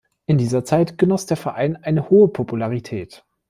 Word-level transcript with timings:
In 0.25 0.39
dieser 0.39 0.65
Zeit 0.65 0.97
genoss 0.97 1.27
der 1.27 1.37
Verein 1.37 1.75
eine 1.75 2.09
hohe 2.09 2.27
Popularität. 2.27 3.23